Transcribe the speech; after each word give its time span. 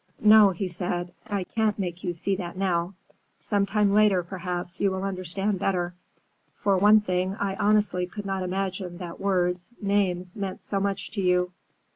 "No," 0.23 0.49
he 0.49 0.67
said, 0.67 1.13
"I 1.29 1.43
can't 1.43 1.77
make 1.77 2.03
you 2.03 2.11
see 2.11 2.35
that 2.37 2.57
now. 2.57 2.95
Some 3.39 3.67
time 3.67 3.93
later, 3.93 4.23
perhaps, 4.23 4.81
you 4.81 4.89
will 4.89 5.03
understand 5.03 5.59
better. 5.59 5.93
For 6.55 6.75
one 6.75 7.01
thing, 7.01 7.35
I 7.35 7.53
honestly 7.57 8.07
could 8.07 8.25
not 8.25 8.41
imagine 8.41 8.97
that 8.97 9.19
words, 9.19 9.69
names, 9.79 10.35
meant 10.35 10.63
so 10.63 10.79
much 10.79 11.11
to 11.11 11.21
you." 11.21 11.51